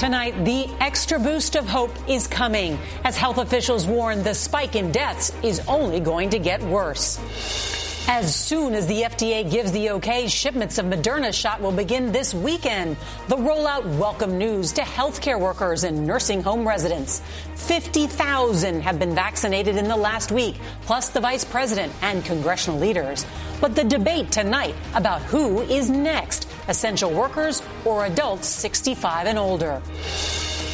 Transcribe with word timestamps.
Tonight, 0.00 0.46
the 0.46 0.66
extra 0.80 1.18
boost 1.18 1.56
of 1.56 1.68
hope 1.68 1.92
is 2.08 2.26
coming 2.26 2.78
as 3.04 3.18
health 3.18 3.36
officials 3.36 3.86
warn 3.86 4.22
the 4.22 4.32
spike 4.32 4.74
in 4.74 4.92
deaths 4.92 5.30
is 5.42 5.60
only 5.68 6.00
going 6.00 6.30
to 6.30 6.38
get 6.38 6.62
worse. 6.62 7.18
As 8.08 8.34
soon 8.34 8.72
as 8.72 8.86
the 8.86 9.02
FDA 9.02 9.48
gives 9.48 9.72
the 9.72 9.90
okay, 9.90 10.26
shipments 10.26 10.78
of 10.78 10.86
Moderna 10.86 11.34
shot 11.34 11.60
will 11.60 11.70
begin 11.70 12.12
this 12.12 12.32
weekend. 12.32 12.96
The 13.28 13.36
rollout 13.36 13.84
welcome 13.98 14.38
news 14.38 14.72
to 14.72 14.80
healthcare 14.80 15.38
workers 15.38 15.84
and 15.84 16.06
nursing 16.06 16.42
home 16.42 16.66
residents. 16.66 17.20
50,000 17.56 18.80
have 18.80 18.98
been 18.98 19.14
vaccinated 19.14 19.76
in 19.76 19.86
the 19.86 19.98
last 19.98 20.32
week, 20.32 20.56
plus 20.80 21.10
the 21.10 21.20
vice 21.20 21.44
president 21.44 21.92
and 22.00 22.24
congressional 22.24 22.80
leaders. 22.80 23.26
But 23.60 23.74
the 23.74 23.84
debate 23.84 24.32
tonight 24.32 24.74
about 24.94 25.20
who 25.20 25.60
is 25.60 25.90
next, 25.90 26.49
essential 26.68 27.10
workers 27.10 27.62
or 27.84 28.06
adults 28.06 28.48
65 28.48 29.26
and 29.26 29.38
older. 29.38 29.82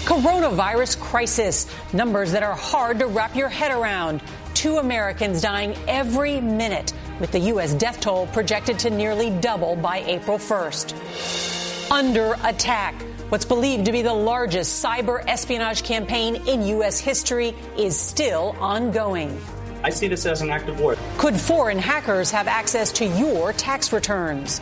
Coronavirus 0.06 1.00
crisis, 1.00 1.66
numbers 1.92 2.32
that 2.32 2.44
are 2.44 2.54
hard 2.54 3.00
to 3.00 3.06
wrap 3.06 3.34
your 3.34 3.48
head 3.48 3.72
around. 3.72 4.22
Two 4.54 4.78
Americans 4.78 5.40
dying 5.42 5.76
every 5.88 6.40
minute 6.40 6.92
with 7.18 7.32
the 7.32 7.40
U.S. 7.40 7.74
death 7.74 8.00
toll 8.00 8.26
projected 8.28 8.78
to 8.80 8.90
nearly 8.90 9.30
double 9.30 9.74
by 9.74 9.98
April 10.06 10.38
1st. 10.38 11.90
Under 11.90 12.36
attack. 12.44 12.94
What's 13.28 13.44
believed 13.44 13.86
to 13.86 13.92
be 13.92 14.02
the 14.02 14.14
largest 14.14 14.84
cyber 14.84 15.22
espionage 15.26 15.82
campaign 15.82 16.36
in 16.46 16.62
U.S. 16.66 17.00
history 17.00 17.56
is 17.76 17.98
still 17.98 18.54
ongoing. 18.60 19.36
I 19.82 19.90
see 19.90 20.06
this 20.06 20.24
as 20.26 20.40
an 20.40 20.50
act 20.50 20.68
of 20.68 20.78
war. 20.78 20.96
Could 21.18 21.34
foreign 21.34 21.78
hackers 21.78 22.30
have 22.30 22.46
access 22.46 22.92
to 22.92 23.04
your 23.04 23.52
tax 23.52 23.92
returns? 23.92 24.60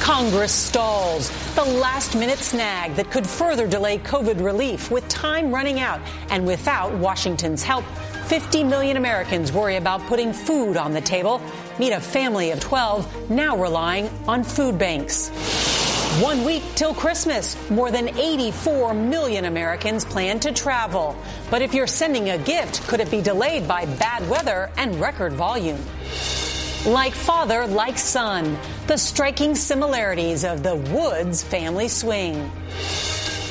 Congress 0.00 0.52
stalls. 0.52 1.30
The 1.54 1.64
last 1.64 2.14
minute 2.14 2.38
snag 2.38 2.94
that 2.94 3.10
could 3.10 3.26
further 3.26 3.66
delay 3.66 3.98
COVID 3.98 4.42
relief 4.42 4.90
with 4.90 5.06
time 5.08 5.52
running 5.52 5.80
out 5.80 6.00
and 6.30 6.46
without 6.46 6.92
Washington's 6.94 7.62
help. 7.62 7.84
50 8.26 8.64
million 8.64 8.96
Americans 8.96 9.52
worry 9.52 9.76
about 9.76 10.00
putting 10.06 10.32
food 10.32 10.76
on 10.76 10.92
the 10.92 11.00
table. 11.00 11.40
Meet 11.78 11.92
a 11.92 12.00
family 12.00 12.50
of 12.50 12.60
12 12.60 13.30
now 13.30 13.56
relying 13.56 14.08
on 14.26 14.44
food 14.44 14.78
banks. 14.78 15.30
One 16.22 16.44
week 16.44 16.62
till 16.74 16.94
Christmas, 16.94 17.56
more 17.70 17.90
than 17.90 18.08
84 18.08 18.94
million 18.94 19.44
Americans 19.44 20.04
plan 20.04 20.40
to 20.40 20.52
travel. 20.52 21.16
But 21.50 21.62
if 21.62 21.74
you're 21.74 21.86
sending 21.86 22.30
a 22.30 22.38
gift, 22.38 22.86
could 22.88 23.00
it 23.00 23.10
be 23.10 23.20
delayed 23.20 23.68
by 23.68 23.86
bad 23.86 24.28
weather 24.28 24.70
and 24.76 25.00
record 25.00 25.34
volume? 25.34 25.78
Like 26.88 27.12
father, 27.12 27.66
like 27.66 27.98
son, 27.98 28.56
the 28.86 28.96
striking 28.96 29.54
similarities 29.54 30.42
of 30.42 30.62
the 30.62 30.74
Woods 30.74 31.42
family 31.42 31.86
swing. 31.86 32.50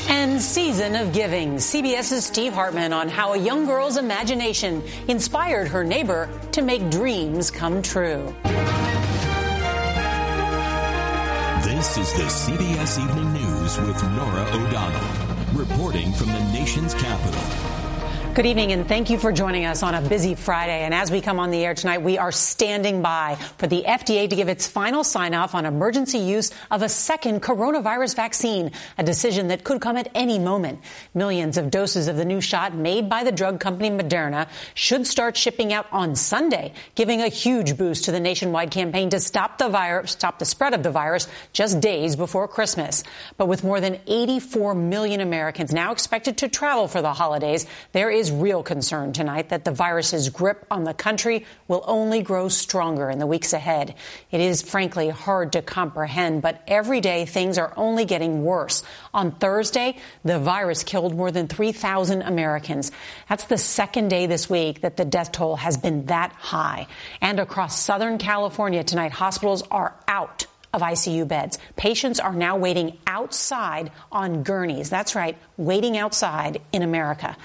And 0.09 0.41
Season 0.41 0.95
of 0.95 1.13
Giving. 1.13 1.57
CBS's 1.57 2.25
Steve 2.25 2.53
Hartman 2.53 2.93
on 2.93 3.09
how 3.09 3.33
a 3.33 3.37
young 3.37 3.67
girl's 3.67 3.97
imagination 3.97 4.81
inspired 5.07 5.67
her 5.67 5.83
neighbor 5.83 6.27
to 6.53 6.63
make 6.63 6.89
dreams 6.89 7.51
come 7.51 7.83
true. 7.83 8.35
This 11.63 11.95
is 11.95 12.11
the 12.13 12.23
CBS 12.23 12.99
Evening 12.99 13.33
News 13.33 13.77
with 13.77 14.03
Norah 14.15 14.49
O'Donnell, 14.51 15.53
reporting 15.53 16.11
from 16.13 16.29
the 16.29 16.53
nation's 16.53 16.95
capital. 16.95 17.76
Good 18.37 18.45
evening 18.45 18.71
and 18.71 18.87
thank 18.87 19.09
you 19.09 19.17
for 19.17 19.31
joining 19.31 19.65
us 19.65 19.81
on 19.81 19.95
a 19.95 20.01
busy 20.07 20.35
Friday. 20.35 20.83
And 20.83 20.93
as 20.93 21.09
we 21.09 21.21
come 21.21 21.39
on 21.39 21.49
the 21.49 21.65
air 21.65 21.73
tonight, 21.73 22.03
we 22.03 22.19
are 22.19 22.31
standing 22.31 23.01
by 23.01 23.33
for 23.57 23.65
the 23.65 23.83
FDA 23.87 24.29
to 24.29 24.35
give 24.35 24.47
its 24.47 24.67
final 24.67 25.03
sign 25.03 25.33
off 25.33 25.55
on 25.55 25.65
emergency 25.65 26.19
use 26.19 26.51
of 26.69 26.83
a 26.83 26.87
second 26.87 27.41
coronavirus 27.41 28.15
vaccine, 28.15 28.73
a 28.99 29.03
decision 29.03 29.47
that 29.47 29.63
could 29.63 29.81
come 29.81 29.97
at 29.97 30.11
any 30.13 30.37
moment. 30.37 30.81
Millions 31.15 31.57
of 31.57 31.71
doses 31.71 32.07
of 32.07 32.15
the 32.15 32.25
new 32.25 32.39
shot 32.39 32.75
made 32.75 33.09
by 33.09 33.23
the 33.23 33.31
drug 33.31 33.59
company 33.59 33.89
Moderna 33.89 34.47
should 34.75 35.07
start 35.07 35.35
shipping 35.35 35.73
out 35.73 35.87
on 35.91 36.15
Sunday, 36.15 36.73
giving 36.93 37.23
a 37.23 37.29
huge 37.29 37.75
boost 37.75 38.03
to 38.03 38.11
the 38.11 38.19
nationwide 38.19 38.69
campaign 38.69 39.09
to 39.09 39.19
stop 39.19 39.57
the 39.57 39.67
virus, 39.67 40.11
stop 40.11 40.37
the 40.37 40.45
spread 40.45 40.75
of 40.75 40.83
the 40.83 40.91
virus 40.91 41.27
just 41.53 41.79
days 41.79 42.15
before 42.15 42.47
Christmas. 42.47 43.03
But 43.37 43.47
with 43.47 43.63
more 43.63 43.81
than 43.81 43.99
84 44.05 44.75
million 44.75 45.21
Americans 45.21 45.73
now 45.73 45.91
expected 45.91 46.37
to 46.37 46.49
travel 46.49 46.87
for 46.87 47.01
the 47.01 47.13
holidays, 47.13 47.65
there 47.93 48.11
is 48.11 48.26
real 48.31 48.63
concern 48.63 49.13
tonight 49.13 49.49
that 49.49 49.65
the 49.65 49.71
virus's 49.71 50.29
grip 50.29 50.65
on 50.69 50.83
the 50.83 50.93
country 50.93 51.45
will 51.67 51.83
only 51.87 52.21
grow 52.21 52.49
stronger 52.49 53.09
in 53.09 53.19
the 53.19 53.27
weeks 53.27 53.53
ahead. 53.53 53.95
It 54.31 54.41
is 54.41 54.61
frankly 54.61 55.09
hard 55.09 55.53
to 55.53 55.61
comprehend, 55.61 56.41
but 56.41 56.61
every 56.67 57.01
day 57.01 57.25
things 57.25 57.57
are 57.57 57.73
only 57.77 58.05
getting 58.05 58.43
worse. 58.43 58.83
On 59.13 59.31
Thursday, 59.31 59.97
the 60.23 60.39
virus 60.39 60.83
killed 60.83 61.15
more 61.15 61.31
than 61.31 61.47
3,000 61.47 62.21
Americans. 62.21 62.91
That's 63.29 63.45
the 63.45 63.57
second 63.57 64.09
day 64.09 64.25
this 64.25 64.49
week 64.49 64.81
that 64.81 64.97
the 64.97 65.05
death 65.05 65.31
toll 65.31 65.55
has 65.55 65.77
been 65.77 66.07
that 66.07 66.31
high. 66.33 66.87
And 67.21 67.39
across 67.39 67.79
Southern 67.79 68.17
California 68.17 68.83
tonight, 68.83 69.11
hospitals 69.11 69.63
are 69.71 69.95
out 70.07 70.45
of 70.77 70.83
ICU 70.83 71.27
beds. 71.27 71.57
Patients 71.75 72.19
are 72.19 72.33
now 72.33 72.55
waiting 72.55 72.97
outside 73.07 73.91
on 74.11 74.43
gurneys. 74.43 74.91
That's 74.91 75.15
right, 75.15 75.35
waiting 75.57 75.97
outside 75.97 76.61
in 76.71 76.83
America. 76.83 77.35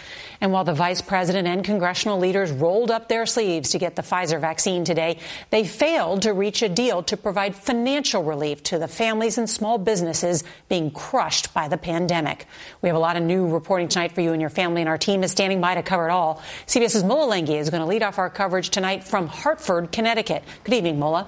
And 0.43 0.53
while 0.53 0.65
the 0.65 0.75
vice 0.75 1.01
president 1.01 1.49
and 1.49 1.65
congressional 1.65 2.19
leaders 2.19 2.53
rolled 2.53 2.91
up 2.91 3.09
their 3.09 3.25
sleeves 3.25 3.71
to 3.71 3.79
get 3.79 3.97
the 3.97 4.03
Pfizer 4.03 4.39
vaccine 4.39 4.85
today, 4.85 5.19
they 5.49 5.65
failed 5.65 6.23
to 6.23 6.33
reach 6.33 6.61
a 6.63 6.69
deal 6.69 7.03
to 7.05 7.17
provide 7.17 7.57
financial 7.57 8.23
relief 8.23 8.63
to 8.65 8.79
the 8.79 8.89
families 8.89 9.39
and 9.39 9.49
small 9.49 9.79
businesses 9.79 10.45
being 10.69 10.91
crushed 10.91 11.55
by 11.55 11.69
the 11.69 11.79
pandemic. 11.79 12.47
We 12.83 12.91
have 12.91 12.97
a 12.97 13.01
lot 13.01 13.17
of 13.17 13.23
new 13.23 13.49
reporting 13.49 13.89
tonight 13.89 14.13
for 14.13 14.21
you 14.21 14.33
and 14.33 14.41
your 14.43 14.51
family, 14.51 14.83
and 14.83 14.89
our 14.91 14.99
team 14.99 15.25
is 15.25 15.33
standing 15.33 15.63
by 15.63 15.75
to 15.77 15.83
cover 15.83 16.07
it 16.07 16.13
all. 16.13 16.43
CBS's 16.67 17.03
Mola 17.03 17.35
Lenghi 17.35 17.59
is 17.59 17.71
going 17.71 17.81
to 17.81 17.89
lead 17.89 18.03
off 18.03 18.19
our 18.19 18.29
coverage 18.29 18.69
tonight 18.69 19.05
from 19.05 19.27
Hartford, 19.27 19.91
Connecticut. 19.91 20.45
Good 20.65 20.75
evening, 20.75 20.99
Mola. 20.99 21.27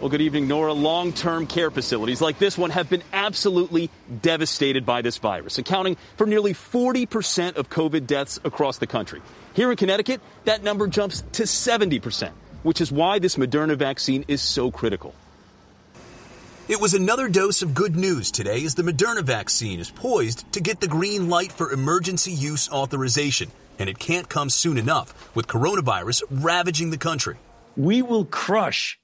Well, 0.00 0.10
good 0.10 0.20
evening, 0.20 0.46
Norah. 0.46 0.74
Long 0.74 1.12
term 1.12 1.48
care 1.48 1.72
facilities 1.72 2.20
like 2.20 2.38
this 2.38 2.56
one 2.56 2.70
have 2.70 2.88
been 2.88 3.02
absolutely 3.12 3.90
devastated 4.22 4.86
by 4.86 5.02
this 5.02 5.18
virus, 5.18 5.58
accounting 5.58 5.96
for 6.16 6.24
nearly 6.24 6.54
40% 6.54 7.56
of 7.56 7.68
COVID 7.68 8.06
deaths 8.06 8.38
across 8.44 8.78
the 8.78 8.86
country. 8.86 9.20
Here 9.54 9.72
in 9.72 9.76
Connecticut, 9.76 10.20
that 10.44 10.62
number 10.62 10.86
jumps 10.86 11.24
to 11.32 11.42
70%, 11.42 12.30
which 12.62 12.80
is 12.80 12.92
why 12.92 13.18
this 13.18 13.34
Moderna 13.34 13.76
vaccine 13.76 14.24
is 14.28 14.40
so 14.40 14.70
critical. 14.70 15.16
It 16.68 16.80
was 16.80 16.94
another 16.94 17.28
dose 17.28 17.62
of 17.62 17.74
good 17.74 17.96
news 17.96 18.30
today 18.30 18.64
as 18.64 18.76
the 18.76 18.84
Moderna 18.84 19.24
vaccine 19.24 19.80
is 19.80 19.90
poised 19.90 20.52
to 20.52 20.60
get 20.60 20.78
the 20.80 20.86
green 20.86 21.28
light 21.28 21.50
for 21.50 21.72
emergency 21.72 22.30
use 22.30 22.70
authorization, 22.70 23.50
and 23.80 23.88
it 23.88 23.98
can't 23.98 24.28
come 24.28 24.48
soon 24.48 24.78
enough 24.78 25.34
with 25.34 25.48
coronavirus 25.48 26.22
ravaging 26.30 26.90
the 26.90 26.98
country. 26.98 27.36
We 27.76 28.02
will 28.02 28.24
crush 28.24 28.96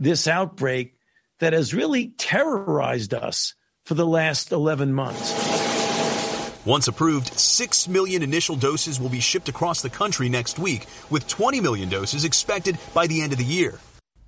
this 0.00 0.26
outbreak 0.26 0.96
that 1.38 1.52
has 1.52 1.74
really 1.74 2.08
terrorized 2.18 3.14
us 3.14 3.54
for 3.84 3.94
the 3.94 4.06
last 4.06 4.50
11 4.50 4.92
months. 4.92 5.60
Once 6.64 6.88
approved, 6.88 7.38
6 7.38 7.88
million 7.88 8.22
initial 8.22 8.56
doses 8.56 9.00
will 9.00 9.08
be 9.08 9.20
shipped 9.20 9.48
across 9.48 9.82
the 9.82 9.90
country 9.90 10.28
next 10.28 10.58
week, 10.58 10.86
with 11.08 11.28
20 11.28 11.60
million 11.60 11.88
doses 11.88 12.24
expected 12.24 12.78
by 12.92 13.06
the 13.06 13.22
end 13.22 13.32
of 13.32 13.38
the 13.38 13.44
year. 13.44 13.78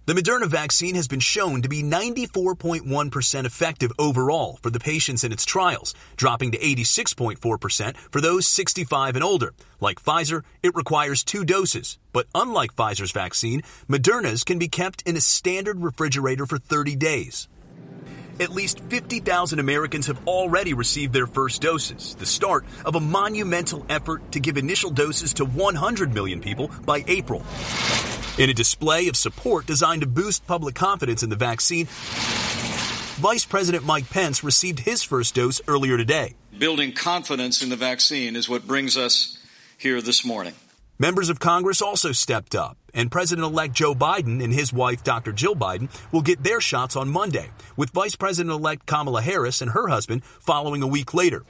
The 0.04 0.14
Moderna 0.14 0.48
vaccine 0.48 0.96
has 0.96 1.06
been 1.06 1.20
shown 1.20 1.62
to 1.62 1.68
be 1.68 1.80
94.1% 1.80 3.44
effective 3.44 3.92
overall 4.00 4.58
for 4.60 4.68
the 4.68 4.80
patients 4.80 5.22
in 5.22 5.30
its 5.30 5.44
trials, 5.44 5.94
dropping 6.16 6.50
to 6.50 6.58
86.4% 6.58 7.96
for 7.96 8.20
those 8.20 8.48
65 8.48 9.14
and 9.14 9.22
older. 9.22 9.54
Like 9.78 10.02
Pfizer, 10.02 10.42
it 10.60 10.74
requires 10.74 11.22
two 11.22 11.44
doses, 11.44 11.98
but 12.12 12.26
unlike 12.34 12.74
Pfizer's 12.74 13.12
vaccine, 13.12 13.62
Moderna's 13.88 14.42
can 14.42 14.58
be 14.58 14.66
kept 14.66 15.02
in 15.02 15.16
a 15.16 15.20
standard 15.20 15.80
refrigerator 15.80 16.46
for 16.46 16.58
30 16.58 16.96
days. 16.96 17.46
At 18.40 18.50
least 18.50 18.80
50,000 18.80 19.58
Americans 19.58 20.06
have 20.06 20.26
already 20.26 20.74
received 20.74 21.12
their 21.12 21.26
first 21.26 21.62
doses, 21.62 22.14
the 22.14 22.26
start 22.26 22.64
of 22.84 22.94
a 22.94 23.00
monumental 23.00 23.84
effort 23.88 24.32
to 24.32 24.40
give 24.40 24.56
initial 24.56 24.90
doses 24.90 25.34
to 25.34 25.44
100 25.44 26.14
million 26.14 26.40
people 26.40 26.70
by 26.84 27.04
April. 27.06 27.44
In 28.38 28.48
a 28.48 28.54
display 28.54 29.08
of 29.08 29.16
support 29.16 29.66
designed 29.66 30.00
to 30.00 30.06
boost 30.06 30.46
public 30.46 30.74
confidence 30.74 31.22
in 31.22 31.28
the 31.28 31.36
vaccine, 31.36 31.86
Vice 33.20 33.44
President 33.44 33.84
Mike 33.84 34.08
Pence 34.08 34.42
received 34.42 34.80
his 34.80 35.02
first 35.02 35.34
dose 35.34 35.60
earlier 35.68 35.96
today. 35.96 36.34
Building 36.58 36.92
confidence 36.92 37.62
in 37.62 37.68
the 37.68 37.76
vaccine 37.76 38.34
is 38.36 38.48
what 38.48 38.66
brings 38.66 38.96
us 38.96 39.38
here 39.76 40.00
this 40.00 40.24
morning. 40.24 40.54
Members 40.98 41.28
of 41.28 41.38
Congress 41.38 41.82
also 41.82 42.12
stepped 42.12 42.54
up, 42.54 42.76
and 42.94 43.10
President 43.10 43.46
elect 43.46 43.74
Joe 43.74 43.94
Biden 43.94 44.42
and 44.42 44.52
his 44.52 44.72
wife, 44.72 45.02
Dr. 45.02 45.32
Jill 45.32 45.54
Biden, 45.54 45.88
will 46.12 46.22
get 46.22 46.42
their 46.42 46.60
shots 46.60 46.96
on 46.96 47.08
Monday, 47.08 47.50
with 47.76 47.90
Vice 47.90 48.16
President 48.16 48.52
elect 48.52 48.86
Kamala 48.86 49.22
Harris 49.22 49.60
and 49.62 49.70
her 49.70 49.88
husband 49.88 50.24
following 50.24 50.82
a 50.82 50.86
week 50.86 51.14
later. 51.14 51.44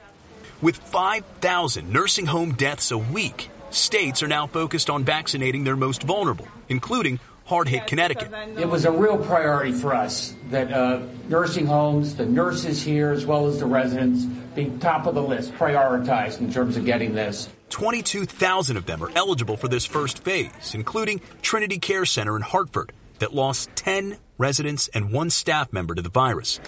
With 0.61 0.77
5,000 0.77 1.91
nursing 1.91 2.25
home 2.25 2.53
deaths 2.53 2.91
a 2.91 2.97
week, 2.97 3.49
states 3.69 4.23
are 4.23 4.27
now 4.27 4.47
focused 4.47 4.89
on 4.89 5.03
vaccinating 5.03 5.63
their 5.63 5.75
most 5.75 6.03
vulnerable, 6.03 6.47
including 6.69 7.19
hard 7.45 7.67
hit 7.67 7.87
Connecticut. 7.87 8.31
It 8.57 8.67
was 8.67 8.85
a 8.85 8.91
real 8.91 9.17
priority 9.17 9.71
for 9.71 9.93
us 9.93 10.33
that 10.49 10.71
uh, 10.71 11.01
nursing 11.27 11.65
homes, 11.65 12.15
the 12.15 12.25
nurses 12.25 12.83
here, 12.83 13.11
as 13.11 13.25
well 13.25 13.47
as 13.47 13.59
the 13.59 13.65
residents, 13.65 14.25
be 14.55 14.71
top 14.79 15.07
of 15.07 15.15
the 15.15 15.21
list, 15.21 15.53
prioritized 15.53 16.39
in 16.39 16.51
terms 16.51 16.77
of 16.77 16.85
getting 16.85 17.15
this. 17.15 17.49
22,000 17.69 18.77
of 18.77 18.85
them 18.85 19.03
are 19.03 19.11
eligible 19.15 19.57
for 19.57 19.67
this 19.67 19.85
first 19.85 20.23
phase, 20.23 20.75
including 20.75 21.21
Trinity 21.41 21.79
Care 21.79 22.05
Center 22.05 22.35
in 22.35 22.43
Hartford, 22.43 22.91
that 23.19 23.33
lost 23.33 23.69
10 23.75 24.17
residents 24.37 24.89
and 24.89 25.11
one 25.11 25.29
staff 25.29 25.73
member 25.73 25.95
to 25.95 26.01
the 26.01 26.09
virus. 26.09 26.59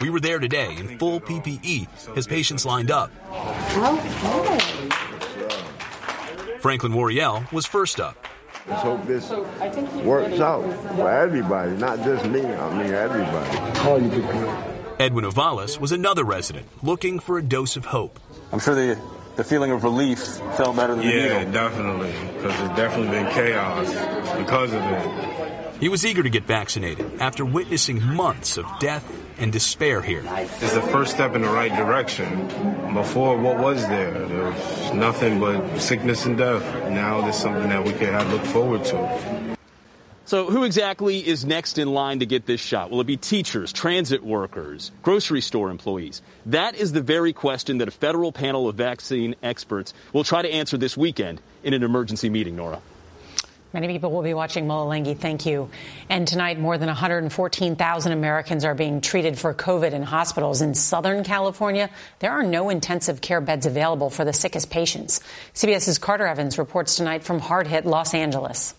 We 0.00 0.10
were 0.10 0.20
there 0.20 0.38
today 0.38 0.76
in 0.76 0.98
full 0.98 1.20
PPE 1.20 2.16
as 2.16 2.26
patients 2.26 2.66
lined 2.66 2.90
up. 2.90 3.10
Franklin 6.60 6.92
Wariel 6.92 7.50
was 7.52 7.66
first 7.66 8.00
up. 8.00 8.16
Let's 8.66 8.82
hope 8.82 9.06
this 9.06 9.28
works 10.02 10.40
out 10.40 10.62
for 10.96 11.10
everybody, 11.10 11.72
not 11.72 11.98
just 11.98 12.24
me. 12.24 12.46
I 12.46 12.82
mean, 12.82 12.94
everybody. 12.94 13.78
Call 13.78 14.00
you 14.00 14.10
Edwin 14.98 15.26
Ovalis 15.26 15.78
was 15.78 15.92
another 15.92 16.24
resident 16.24 16.66
looking 16.82 17.18
for 17.18 17.36
a 17.36 17.42
dose 17.42 17.76
of 17.76 17.84
hope. 17.84 18.18
I'm 18.52 18.60
sure 18.60 18.74
the 18.74 18.98
the 19.36 19.44
feeling 19.44 19.70
of 19.70 19.82
relief 19.82 20.20
felt 20.56 20.76
better 20.76 20.94
than 20.94 21.04
yeah, 21.04 21.10
the 21.10 21.16
needle. 21.16 21.42
Yeah, 21.42 21.50
definitely, 21.50 22.12
because 22.36 22.60
it's 22.60 22.76
definitely 22.76 23.08
been 23.08 23.32
chaos 23.32 23.88
because 24.38 24.72
of 24.72 24.80
it. 24.80 25.33
He 25.80 25.88
was 25.88 26.06
eager 26.06 26.22
to 26.22 26.30
get 26.30 26.44
vaccinated 26.44 27.20
after 27.20 27.44
witnessing 27.44 28.00
months 28.02 28.56
of 28.56 28.66
death 28.78 29.10
and 29.38 29.52
despair 29.52 30.00
here. 30.00 30.22
It's 30.24 30.72
the 30.72 30.80
first 30.80 31.14
step 31.14 31.34
in 31.34 31.42
the 31.42 31.48
right 31.48 31.74
direction. 31.74 32.46
Before, 32.94 33.36
what 33.36 33.58
was 33.58 33.86
there? 33.88 34.26
There 34.26 34.44
was 34.52 34.92
nothing 34.92 35.40
but 35.40 35.78
sickness 35.80 36.26
and 36.26 36.38
death. 36.38 36.62
Now 36.90 37.20
there's 37.22 37.36
something 37.36 37.68
that 37.68 37.84
we 37.84 37.92
can 37.92 38.12
have 38.12 38.32
look 38.32 38.44
forward 38.44 38.84
to. 38.84 39.56
So, 40.26 40.46
who 40.50 40.64
exactly 40.64 41.26
is 41.26 41.44
next 41.44 41.76
in 41.76 41.92
line 41.92 42.20
to 42.20 42.26
get 42.26 42.46
this 42.46 42.60
shot? 42.60 42.90
Will 42.90 43.02
it 43.02 43.06
be 43.06 43.18
teachers, 43.18 43.74
transit 43.74 44.24
workers, 44.24 44.90
grocery 45.02 45.42
store 45.42 45.70
employees? 45.70 46.22
That 46.46 46.76
is 46.76 46.92
the 46.92 47.02
very 47.02 47.34
question 47.34 47.78
that 47.78 47.88
a 47.88 47.90
federal 47.90 48.32
panel 48.32 48.66
of 48.66 48.76
vaccine 48.76 49.34
experts 49.42 49.92
will 50.14 50.24
try 50.24 50.40
to 50.40 50.50
answer 50.50 50.78
this 50.78 50.96
weekend 50.96 51.42
in 51.62 51.74
an 51.74 51.82
emergency 51.82 52.30
meeting, 52.30 52.56
Norah. 52.56 52.80
Many 53.74 53.88
people 53.88 54.12
will 54.12 54.22
be 54.22 54.34
watching 54.34 54.68
Mola 54.68 54.94
Lenghi. 54.94 55.18
Thank 55.18 55.46
you. 55.46 55.68
And 56.08 56.28
tonight, 56.28 56.60
more 56.60 56.78
than 56.78 56.86
114,000 56.86 58.12
Americans 58.12 58.64
are 58.64 58.76
being 58.76 59.00
treated 59.00 59.36
for 59.36 59.52
COVID 59.52 59.90
in 59.90 60.04
hospitals. 60.04 60.62
In 60.62 60.74
Southern 60.74 61.24
California, 61.24 61.90
there 62.20 62.30
are 62.30 62.44
no 62.44 62.70
intensive 62.70 63.20
care 63.20 63.40
beds 63.40 63.66
available 63.66 64.10
for 64.10 64.24
the 64.24 64.32
sickest 64.32 64.70
patients. 64.70 65.20
CBS's 65.54 65.98
Carter 65.98 66.24
Evans 66.24 66.56
reports 66.56 66.94
tonight 66.94 67.24
from 67.24 67.40
hard 67.40 67.66
hit 67.66 67.84
Los 67.84 68.14
Angeles. 68.14 68.74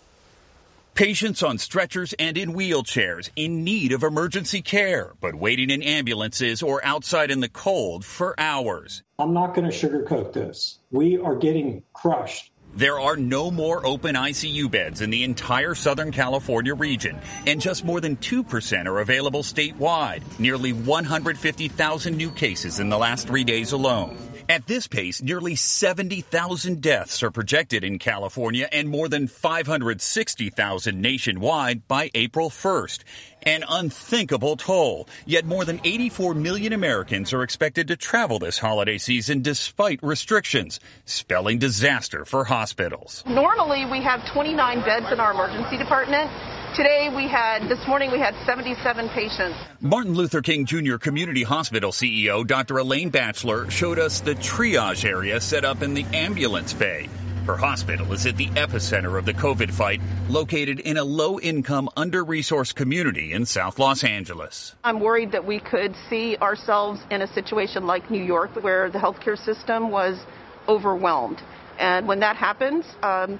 Patients 0.93 1.43
on 1.43 1.57
stretchers 1.57 2.13
and 2.13 2.37
in 2.37 2.53
wheelchairs 2.53 3.29
in 3.35 3.65
need 3.65 3.91
of 3.91 4.01
emergency 4.01 4.61
care, 4.61 5.11
but 5.19 5.35
waiting 5.35 5.69
in 5.71 5.83
ambulances 5.83 6.63
or 6.63 6.79
outside 6.85 7.31
in 7.31 7.41
the 7.41 7.49
cold 7.49 8.05
for 8.05 8.33
hours. 8.39 9.03
I'm 9.19 9.33
not 9.33 9.55
going 9.55 9.69
to 9.69 9.75
sugarcoat 9.75 10.31
this. 10.31 10.79
We 10.91 11.17
are 11.17 11.35
getting 11.35 11.83
crushed. 11.91 12.51
There 12.75 12.99
are 12.99 13.15
no 13.15 13.51
more 13.51 13.85
open 13.85 14.15
ICU 14.15 14.69
beds 14.69 14.99
in 14.99 15.09
the 15.09 15.23
entire 15.23 15.75
Southern 15.75 16.11
California 16.11 16.75
region, 16.75 17.17
and 17.47 17.61
just 17.61 17.85
more 17.85 18.01
than 18.01 18.17
2% 18.17 18.85
are 18.85 18.99
available 18.99 19.43
statewide. 19.43 20.23
Nearly 20.39 20.73
150,000 20.73 22.17
new 22.17 22.31
cases 22.31 22.81
in 22.81 22.89
the 22.89 22.97
last 22.97 23.27
three 23.27 23.45
days 23.45 23.71
alone. 23.71 24.17
At 24.49 24.67
this 24.67 24.87
pace, 24.87 25.23
nearly 25.23 25.55
70,000 25.55 26.81
deaths 26.81 27.23
are 27.23 27.31
projected 27.31 27.85
in 27.85 27.97
California 27.97 28.67
and 28.71 28.89
more 28.89 29.07
than 29.07 29.27
560,000 29.27 31.01
nationwide 31.01 31.87
by 31.87 32.11
April 32.13 32.49
1st. 32.49 32.99
An 33.45 33.63
unthinkable 33.69 34.57
toll. 34.57 35.07
Yet 35.27 35.45
more 35.45 35.65
than 35.65 35.79
84 35.83 36.33
million 36.33 36.73
Americans 36.73 37.31
are 37.31 37.43
expected 37.43 37.87
to 37.89 37.95
travel 37.95 38.39
this 38.39 38.57
holiday 38.57 38.97
season 38.97 39.43
despite 39.43 40.01
restrictions, 40.01 40.79
spelling 41.05 41.59
disaster 41.59 42.25
for 42.25 42.45
hospitals. 42.45 43.23
Normally, 43.27 43.85
we 43.85 44.01
have 44.01 44.25
29 44.33 44.81
beds 44.81 45.11
in 45.11 45.19
our 45.19 45.31
emergency 45.31 45.77
department. 45.77 46.31
Today 46.75 47.09
we 47.15 47.27
had, 47.27 47.69
this 47.69 47.87
morning 47.87 48.11
we 48.11 48.19
had 48.19 48.35
77 48.45 49.09
patients. 49.09 49.55
Martin 49.79 50.13
Luther 50.13 50.41
King 50.41 50.65
Jr. 50.65 50.97
Community 50.97 51.43
Hospital 51.43 51.91
CEO 51.91 52.45
Dr. 52.45 52.79
Elaine 52.79 53.09
Batchelor 53.09 53.69
showed 53.69 53.99
us 53.99 54.21
the 54.21 54.35
triage 54.35 55.05
area 55.05 55.39
set 55.39 55.63
up 55.63 55.83
in 55.83 55.93
the 55.93 56.03
ambulance 56.13 56.73
bay. 56.73 57.07
Her 57.45 57.55
hospital 57.55 58.11
is 58.11 58.25
at 58.25 58.37
the 58.37 58.47
epicenter 58.47 59.19
of 59.19 59.25
the 59.25 59.33
COVID 59.33 59.71
fight, 59.71 60.01
located 60.29 60.79
in 60.79 60.97
a 60.97 61.03
low 61.03 61.39
income, 61.39 61.89
under 61.95 62.25
resourced 62.25 62.73
community 62.73 63.33
in 63.33 63.45
South 63.45 63.77
Los 63.77 64.03
Angeles. 64.03 64.73
I'm 64.83 64.99
worried 64.99 65.31
that 65.33 65.45
we 65.45 65.59
could 65.59 65.93
see 66.09 66.37
ourselves 66.37 67.01
in 67.11 67.21
a 67.21 67.27
situation 67.27 67.85
like 67.85 68.09
New 68.09 68.23
York, 68.23 68.55
where 68.63 68.89
the 68.89 68.97
healthcare 68.97 69.37
system 69.37 69.91
was 69.91 70.19
overwhelmed. 70.67 71.39
And 71.77 72.07
when 72.07 72.19
that 72.21 72.35
happens, 72.35 72.83
um, 73.03 73.39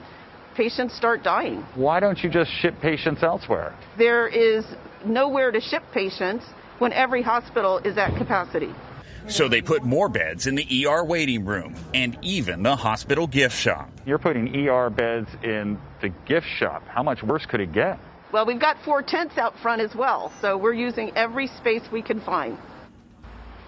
patients 0.55 0.95
start 0.95 1.24
dying. 1.24 1.65
Why 1.74 2.00
don't 2.00 2.24
you 2.24 2.29
just 2.29 2.51
ship 2.51 2.75
patients 2.79 3.24
elsewhere? 3.24 3.75
There 3.97 4.27
is 4.27 4.65
nowhere 5.03 5.50
to 5.50 5.59
ship 5.59 5.81
patients 5.95 6.45
when 6.77 6.93
every 6.93 7.24
hospital 7.24 7.79
is 7.79 7.97
at 7.97 8.15
capacity. 8.19 8.69
So 9.27 9.48
they 9.48 9.62
put 9.62 9.84
more 9.84 10.08
beds 10.08 10.48
in 10.48 10.55
the 10.55 10.86
ER 10.86 11.03
waiting 11.03 11.46
room 11.46 11.75
and 11.94 12.17
even 12.22 12.62
the 12.63 12.75
hospital 12.75 13.25
gift 13.25 13.55
shop. 13.55 13.89
You're 14.05 14.20
putting 14.20 14.67
ER 14.67 14.89
beds 14.89 15.29
in 15.44 15.79
the 16.01 16.10
gift 16.27 16.48
shop. 16.60 16.84
How 16.88 17.01
much 17.01 17.24
worse 17.24 17.46
could 17.46 17.60
it 17.60 17.74
get? 17.74 18.00
Well, 18.32 18.46
we've 18.46 18.60
got 18.60 18.77
four 18.84 19.01
tents 19.01 19.38
out 19.38 19.58
front 19.60 19.82
as 19.82 19.96
well, 19.96 20.32
so 20.41 20.58
we're 20.58 20.74
using 20.74 21.12
every 21.15 21.48
space 21.48 21.82
we 21.91 22.01
can 22.01 22.22
find. 22.22 22.58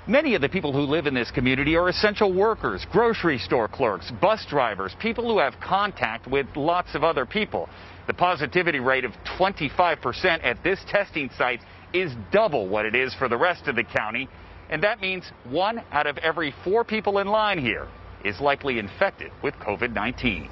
Many 0.08 0.36
of 0.36 0.42
the 0.42 0.50
people 0.50 0.72
who 0.72 0.82
live 0.82 1.06
in 1.06 1.14
this 1.14 1.32
community 1.32 1.76
are 1.76 1.90
essential 1.90 2.32
workers, 2.32 2.86
grocery 2.92 3.38
store 3.38 3.68
clerks, 3.68 4.10
bus 4.22 4.46
drivers, 4.50 4.96
people 5.00 5.26
who 5.26 5.40
have 5.40 5.60
contact 5.60 6.28
with 6.28 6.48
lots 6.56 6.96
of 6.96 7.04
other 7.04 7.26
people. 7.26 7.68
The 8.08 8.14
positivity 8.14 8.80
rate 8.80 9.04
of 9.04 9.12
25% 9.38 10.46
at 10.46 10.64
this 10.64 10.80
testing 10.88 11.30
site 11.38 11.60
is 11.94 12.14
double 12.32 12.70
what 12.70 12.86
it 12.86 12.96
is 12.96 13.14
for 13.16 13.28
the 13.28 13.36
rest 13.36 13.68
of 13.68 13.76
the 13.76 13.84
county. 13.84 14.30
And 14.70 14.84
that 14.84 15.02
means 15.02 15.26
one 15.46 15.82
out 15.92 16.08
of 16.08 16.18
every 16.18 16.52
four 16.64 16.84
people 16.84 17.20
in 17.20 17.28
line 17.28 17.60
here 17.60 17.88
is 18.24 18.40
likely 18.40 18.80
infected 18.80 19.32
with 19.42 19.56
COVID 19.56 19.94
19. 19.94 20.50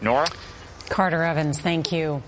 Norah? 0.00 0.26
Carter 0.88 1.22
Evans, 1.22 1.60
thank 1.60 1.92
you. 1.92 2.22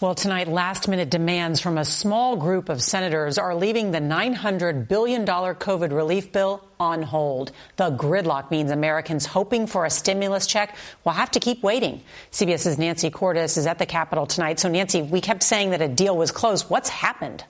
Well, 0.00 0.14
tonight, 0.14 0.46
last 0.46 0.86
minute 0.86 1.10
demands 1.10 1.60
from 1.60 1.76
a 1.76 1.84
small 1.84 2.36
group 2.36 2.68
of 2.68 2.80
senators 2.80 3.36
are 3.36 3.56
leaving 3.56 3.90
the 3.90 3.98
$900 3.98 4.86
billion 4.86 5.26
COVID 5.26 5.92
relief 5.92 6.30
bill 6.30 6.64
on 6.78 7.02
hold. 7.02 7.50
The 7.74 7.90
gridlock 7.90 8.52
means 8.52 8.70
Americans 8.70 9.26
hoping 9.26 9.66
for 9.66 9.84
a 9.84 9.90
stimulus 9.90 10.46
check 10.46 10.76
will 11.04 11.12
have 11.12 11.32
to 11.32 11.40
keep 11.40 11.64
waiting. 11.64 12.00
CBS's 12.30 12.78
Nancy 12.78 13.10
Cordes 13.10 13.56
is 13.56 13.66
at 13.66 13.80
the 13.80 13.86
Capitol 13.86 14.24
tonight. 14.26 14.60
So, 14.60 14.68
Nancy, 14.68 15.02
we 15.02 15.20
kept 15.20 15.42
saying 15.42 15.70
that 15.70 15.82
a 15.82 15.88
deal 15.88 16.16
was 16.16 16.30
closed. 16.30 16.70
What's 16.70 16.88
happened? 16.88 17.42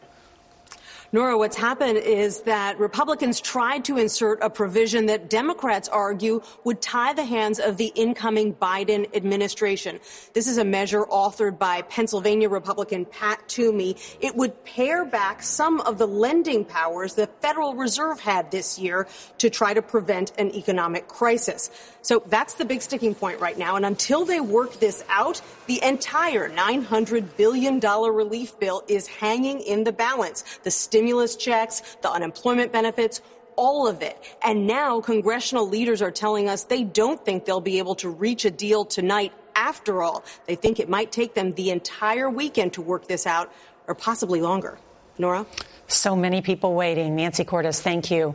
Norah, 1.11 1.39
what's 1.39 1.57
happened 1.57 1.97
is 1.97 2.43
that 2.43 2.79
Republicans 2.79 3.41
tried 3.41 3.83
to 3.87 3.97
insert 3.97 4.43
a 4.43 4.51
provision 4.51 5.07
that 5.07 5.31
Democrats 5.31 5.89
argue 5.89 6.43
would 6.65 6.83
tie 6.83 7.15
the 7.15 7.25
hands 7.25 7.59
of 7.59 7.79
the 7.79 7.87
incoming 7.95 8.53
Biden 8.55 9.17
administration. 9.17 10.01
This 10.35 10.47
is 10.47 10.59
a 10.59 10.67
measure 10.67 11.05
authored 11.05 11.59
by 11.59 11.81
Pennsylvania 11.81 12.51
Republican 12.51 13.07
Pat 13.07 13.49
Toomey. 13.49 13.97
It 14.21 14.37
would 14.37 14.63
pare 14.67 15.07
back 15.07 15.43
some 15.43 15.81
of 15.81 15.97
the 15.97 16.07
lending 16.07 16.67
powers 16.67 17.15
the 17.15 17.27
Federal 17.41 17.75
Reserve 17.75 18.21
had 18.21 18.51
this 18.51 18.79
year 18.79 19.09
to 19.39 19.49
try 19.49 19.73
to 19.73 19.81
prevent 19.81 20.33
an 20.37 20.55
economic 20.55 21.09
crisis. 21.09 21.71
So 22.09 22.23
that's 22.25 22.55
the 22.55 22.65
big 22.65 22.81
sticking 22.81 23.15
point 23.15 23.39
right 23.39 23.59
now. 23.59 23.77
And 23.77 23.85
until 23.85 24.25
they 24.25 24.41
work 24.41 24.81
this 24.81 25.05
out, 25.11 25.43
the 25.67 25.79
entire 25.85 26.49
$900 26.49 27.37
billion 27.37 27.81
relief 27.81 28.59
bill 28.59 28.83
is 28.89 29.07
hanging 29.07 29.61
in 29.61 29.85
the 29.85 29.93
balance. 29.93 30.43
The 30.63 30.71
stimulus 30.71 31.37
checks, 31.37 31.83
the 32.01 32.11
unemployment 32.11 32.73
benefits, 32.73 33.21
all 33.57 33.87
of 33.87 34.01
it. 34.01 34.17
And 34.43 34.67
now 34.67 35.03
congressional 35.03 35.69
leaders 35.69 36.01
are 36.01 36.11
telling 36.11 36.49
us 36.49 36.65
they 36.65 36.83
don't 36.83 37.23
think 37.23 37.45
they'll 37.45 37.61
be 37.61 37.77
able 37.77 37.97
to 37.97 38.09
reach 38.09 38.47
a 38.47 38.51
deal 38.51 38.87
tonight 38.87 39.35
after 39.55 40.03
all. 40.03 40.25
They 40.47 40.55
think 40.55 40.81
it 40.81 40.89
might 40.89 41.13
take 41.13 41.35
them 41.35 41.53
the 41.53 41.69
entire 41.69 42.31
weekend 42.31 42.73
to 42.73 42.81
work 42.81 43.07
this 43.07 43.27
out 43.27 43.53
or 43.87 43.95
possibly 43.95 44.41
longer. 44.41 44.79
Norah? 45.19 45.45
So 45.89 46.17
many 46.17 46.41
people 46.41 46.73
waiting. 46.73 47.17
Nancy 47.17 47.45
Cordes, 47.45 47.83
thank 47.83 48.11
you. 48.11 48.35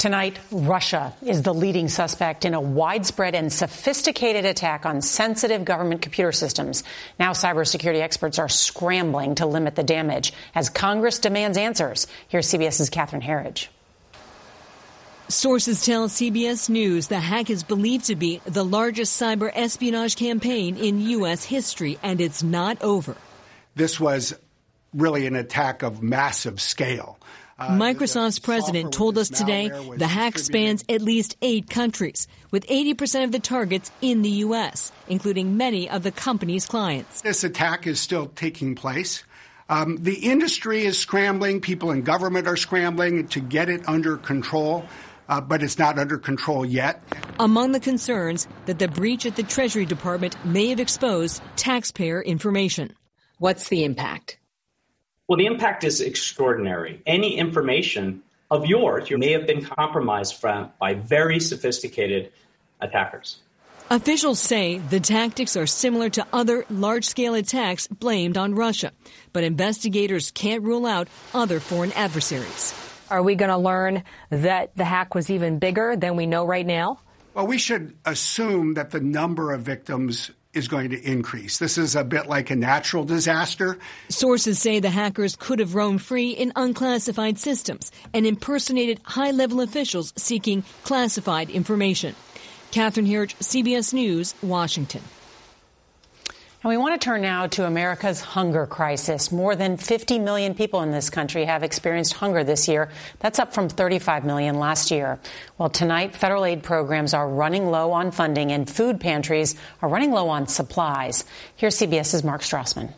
Tonight, 0.00 0.38
Russia 0.50 1.12
is 1.20 1.42
the 1.42 1.52
leading 1.52 1.88
suspect 1.88 2.46
in 2.46 2.54
a 2.54 2.60
widespread 2.60 3.34
and 3.34 3.52
sophisticated 3.52 4.46
attack 4.46 4.86
on 4.86 5.02
sensitive 5.02 5.62
government 5.66 6.00
computer 6.00 6.32
systems. 6.32 6.84
Now, 7.18 7.32
cybersecurity 7.32 8.00
experts 8.00 8.38
are 8.38 8.48
scrambling 8.48 9.34
to 9.34 9.44
limit 9.44 9.74
the 9.74 9.82
damage 9.82 10.32
as 10.54 10.70
Congress 10.70 11.18
demands 11.18 11.58
answers. 11.58 12.06
Here's 12.28 12.50
CBS's 12.50 12.88
Catherine 12.88 13.20
Herridge. 13.20 13.68
Sources 15.28 15.84
tell 15.84 16.08
CBS 16.08 16.70
News 16.70 17.08
the 17.08 17.20
hack 17.20 17.50
is 17.50 17.62
believed 17.62 18.06
to 18.06 18.16
be 18.16 18.40
the 18.46 18.64
largest 18.64 19.20
cyber 19.20 19.52
espionage 19.54 20.16
campaign 20.16 20.78
in 20.78 21.02
U.S. 21.10 21.44
history, 21.44 21.98
and 22.02 22.22
it's 22.22 22.42
not 22.42 22.80
over. 22.80 23.18
This 23.74 24.00
was 24.00 24.34
really 24.94 25.26
an 25.26 25.36
attack 25.36 25.82
of 25.82 26.02
massive 26.02 26.58
scale. 26.58 27.18
Microsoft's 27.60 28.38
president 28.38 28.92
told 28.92 29.18
us 29.18 29.28
today 29.28 29.68
the 29.96 30.06
hack 30.06 30.38
spans 30.38 30.82
at 30.88 31.02
least 31.02 31.36
eight 31.42 31.68
countries, 31.68 32.26
with 32.50 32.66
80% 32.66 33.24
of 33.24 33.32
the 33.32 33.38
targets 33.38 33.90
in 34.00 34.22
the 34.22 34.30
U.S., 34.30 34.92
including 35.08 35.56
many 35.58 35.88
of 35.90 36.02
the 36.02 36.10
company's 36.10 36.66
clients. 36.66 37.20
This 37.20 37.44
attack 37.44 37.86
is 37.86 38.00
still 38.00 38.26
taking 38.28 38.74
place. 38.74 39.24
Um, 39.68 39.98
the 40.00 40.14
industry 40.14 40.84
is 40.84 40.98
scrambling, 40.98 41.60
people 41.60 41.90
in 41.90 42.02
government 42.02 42.48
are 42.48 42.56
scrambling 42.56 43.28
to 43.28 43.40
get 43.40 43.68
it 43.68 43.86
under 43.88 44.16
control. 44.16 44.84
Uh, 45.28 45.40
but 45.40 45.62
it's 45.62 45.78
not 45.78 45.96
under 45.96 46.18
control 46.18 46.66
yet. 46.66 47.04
Among 47.38 47.70
the 47.70 47.78
concerns 47.78 48.48
that 48.66 48.80
the 48.80 48.88
breach 48.88 49.24
at 49.26 49.36
the 49.36 49.44
Treasury 49.44 49.86
Department 49.86 50.34
may 50.44 50.66
have 50.70 50.80
exposed 50.80 51.40
taxpayer 51.54 52.20
information. 52.20 52.96
What's 53.38 53.68
the 53.68 53.84
impact? 53.84 54.39
Well, 55.30 55.36
the 55.36 55.46
impact 55.46 55.84
is 55.84 56.00
extraordinary. 56.00 57.00
Any 57.06 57.38
information 57.38 58.24
of 58.50 58.66
yours 58.66 59.10
you 59.10 59.16
may 59.16 59.30
have 59.30 59.46
been 59.46 59.64
compromised 59.64 60.34
from 60.34 60.72
by 60.80 60.94
very 60.94 61.38
sophisticated 61.38 62.32
attackers. 62.80 63.36
Officials 63.90 64.40
say 64.40 64.78
the 64.78 64.98
tactics 64.98 65.56
are 65.56 65.68
similar 65.68 66.08
to 66.10 66.26
other 66.32 66.64
large 66.68 67.04
scale 67.04 67.34
attacks 67.34 67.86
blamed 67.86 68.36
on 68.36 68.56
Russia, 68.56 68.90
but 69.32 69.44
investigators 69.44 70.32
can't 70.32 70.64
rule 70.64 70.84
out 70.84 71.06
other 71.32 71.60
foreign 71.60 71.92
adversaries. 71.92 72.74
Are 73.08 73.22
we 73.22 73.36
going 73.36 73.52
to 73.52 73.56
learn 73.56 74.02
that 74.30 74.74
the 74.74 74.84
hack 74.84 75.14
was 75.14 75.30
even 75.30 75.60
bigger 75.60 75.94
than 75.94 76.16
we 76.16 76.26
know 76.26 76.44
right 76.44 76.66
now? 76.66 76.98
Well, 77.34 77.46
we 77.46 77.58
should 77.58 77.96
assume 78.04 78.74
that 78.74 78.90
the 78.90 79.00
number 79.00 79.52
of 79.52 79.60
victims 79.60 80.32
is 80.52 80.68
going 80.68 80.90
to 80.90 81.00
increase. 81.00 81.58
This 81.58 81.78
is 81.78 81.94
a 81.94 82.02
bit 82.02 82.26
like 82.26 82.50
a 82.50 82.56
natural 82.56 83.04
disaster. 83.04 83.78
Sources 84.08 84.58
say 84.58 84.80
the 84.80 84.90
hackers 84.90 85.36
could 85.36 85.60
have 85.60 85.74
roamed 85.74 86.02
free 86.02 86.30
in 86.30 86.52
unclassified 86.56 87.38
systems 87.38 87.92
and 88.12 88.26
impersonated 88.26 89.00
high 89.04 89.30
level 89.30 89.60
officials 89.60 90.12
seeking 90.16 90.64
classified 90.84 91.50
information. 91.50 92.14
Catherine 92.72 93.06
Herridge, 93.06 93.36
CBS 93.36 93.92
News, 93.92 94.34
Washington. 94.42 95.02
And 96.62 96.68
we 96.68 96.76
want 96.76 97.00
to 97.00 97.02
turn 97.02 97.22
now 97.22 97.46
to 97.46 97.64
America's 97.64 98.20
hunger 98.20 98.66
crisis. 98.66 99.32
More 99.32 99.56
than 99.56 99.78
50 99.78 100.18
million 100.18 100.54
people 100.54 100.82
in 100.82 100.90
this 100.90 101.08
country 101.08 101.46
have 101.46 101.62
experienced 101.62 102.12
hunger 102.12 102.44
this 102.44 102.68
year. 102.68 102.90
That's 103.20 103.38
up 103.38 103.54
from 103.54 103.70
35 103.70 104.26
million 104.26 104.58
last 104.58 104.90
year. 104.90 105.18
Well, 105.56 105.70
tonight, 105.70 106.14
federal 106.14 106.44
aid 106.44 106.62
programs 106.62 107.14
are 107.14 107.26
running 107.26 107.70
low 107.70 107.92
on 107.92 108.10
funding 108.10 108.52
and 108.52 108.68
food 108.68 109.00
pantries 109.00 109.54
are 109.80 109.88
running 109.88 110.12
low 110.12 110.28
on 110.28 110.48
supplies. 110.48 111.24
Here's 111.56 111.78
CBS's 111.78 112.24
Mark 112.24 112.42
Strassmann. 112.42 112.92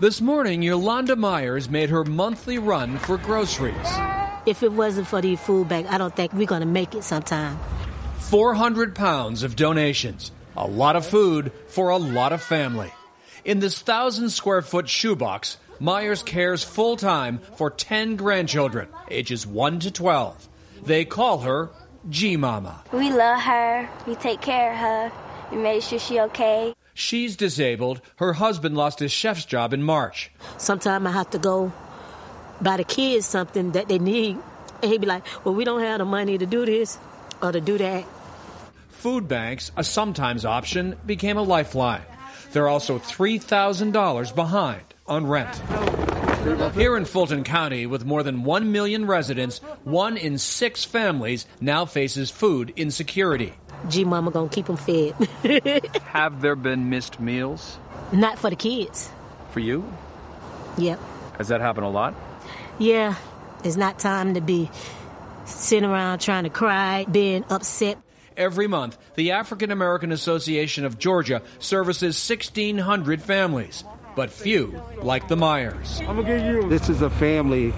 This 0.00 0.20
morning, 0.20 0.60
Yolanda 0.62 1.14
Myers 1.14 1.70
made 1.70 1.90
her 1.90 2.02
monthly 2.02 2.58
run 2.58 2.98
for 2.98 3.16
groceries. 3.16 3.76
If 4.44 4.64
it 4.64 4.72
wasn't 4.72 5.06
for 5.06 5.20
the 5.20 5.36
food 5.36 5.68
bank, 5.68 5.86
I 5.88 5.98
don't 5.98 6.16
think 6.16 6.32
we're 6.32 6.48
going 6.48 6.62
to 6.62 6.66
make 6.66 6.96
it 6.96 7.04
sometime. 7.04 7.60
400 8.18 8.96
pounds 8.96 9.44
of 9.44 9.54
donations. 9.54 10.32
A 10.56 10.66
lot 10.66 10.96
of 10.96 11.04
food 11.04 11.52
for 11.68 11.90
a 11.90 11.98
lot 11.98 12.32
of 12.32 12.42
family. 12.42 12.92
In 13.44 13.60
this 13.60 13.80
thousand 13.80 14.30
square 14.30 14.62
foot 14.62 14.88
shoebox, 14.88 15.58
Myers 15.78 16.22
cares 16.22 16.64
full 16.64 16.96
time 16.96 17.40
for 17.56 17.70
10 17.70 18.16
grandchildren, 18.16 18.88
ages 19.10 19.46
1 19.46 19.80
to 19.80 19.90
12. 19.90 20.48
They 20.84 21.04
call 21.04 21.40
her 21.40 21.70
G 22.08 22.36
Mama. 22.36 22.82
We 22.92 23.10
love 23.10 23.40
her. 23.40 23.88
We 24.06 24.14
take 24.14 24.40
care 24.40 24.72
of 24.72 24.78
her. 24.78 25.12
We 25.52 25.58
make 25.58 25.82
sure 25.82 25.98
she's 25.98 26.18
okay. 26.18 26.74
She's 26.94 27.36
disabled. 27.36 28.00
Her 28.16 28.32
husband 28.32 28.76
lost 28.76 29.00
his 29.00 29.12
chef's 29.12 29.44
job 29.44 29.74
in 29.74 29.82
March. 29.82 30.30
Sometimes 30.56 31.06
I 31.06 31.10
have 31.10 31.30
to 31.30 31.38
go 31.38 31.72
buy 32.62 32.78
the 32.78 32.84
kids 32.84 33.26
something 33.26 33.72
that 33.72 33.88
they 33.88 33.98
need. 33.98 34.38
And 34.82 34.90
he'd 34.90 35.02
be 35.02 35.06
like, 35.06 35.24
Well, 35.44 35.54
we 35.54 35.64
don't 35.64 35.82
have 35.82 35.98
the 35.98 36.06
money 36.06 36.38
to 36.38 36.46
do 36.46 36.64
this 36.64 36.98
or 37.42 37.52
to 37.52 37.60
do 37.60 37.76
that. 37.76 38.04
Food 39.06 39.28
banks, 39.28 39.70
a 39.76 39.84
sometimes 39.84 40.44
option, 40.44 40.96
became 41.06 41.36
a 41.36 41.42
lifeline. 41.42 42.02
They're 42.50 42.66
also 42.66 42.98
$3,000 42.98 44.34
behind 44.34 44.82
on 45.06 45.28
rent. 45.28 45.62
Here 46.74 46.96
in 46.96 47.04
Fulton 47.04 47.44
County, 47.44 47.86
with 47.86 48.04
more 48.04 48.24
than 48.24 48.42
1 48.42 48.72
million 48.72 49.06
residents, 49.06 49.60
one 49.84 50.16
in 50.16 50.38
six 50.38 50.84
families 50.84 51.46
now 51.60 51.84
faces 51.84 52.32
food 52.32 52.72
insecurity. 52.74 53.54
G 53.88 54.04
Mama 54.04 54.32
gonna 54.32 54.48
keep 54.48 54.66
them 54.66 54.76
fed. 54.76 55.14
Have 56.06 56.40
there 56.40 56.56
been 56.56 56.90
missed 56.90 57.20
meals? 57.20 57.78
Not 58.10 58.40
for 58.40 58.50
the 58.50 58.56
kids. 58.56 59.08
For 59.52 59.60
you? 59.60 59.84
Yep. 60.78 60.98
Has 61.38 61.46
that 61.46 61.60
happened 61.60 61.86
a 61.86 61.90
lot? 61.90 62.12
Yeah. 62.80 63.14
It's 63.62 63.76
not 63.76 64.00
time 64.00 64.34
to 64.34 64.40
be 64.40 64.68
sitting 65.44 65.88
around 65.88 66.18
trying 66.18 66.42
to 66.42 66.50
cry, 66.50 67.06
being 67.08 67.44
upset 67.50 67.98
Every 68.36 68.66
month, 68.66 68.98
the 69.14 69.32
African 69.32 69.70
American 69.70 70.12
Association 70.12 70.84
of 70.84 70.98
Georgia 70.98 71.40
services 71.58 72.16
1,600 72.28 73.22
families, 73.22 73.82
but 74.14 74.30
few 74.30 74.78
like 75.00 75.28
the 75.28 75.36
Myers. 75.36 76.00
I'm 76.00 76.16
gonna 76.16 76.24
give 76.24 76.42
you. 76.42 76.68
This 76.68 76.90
is 76.90 77.00
a 77.00 77.08
family 77.08 77.72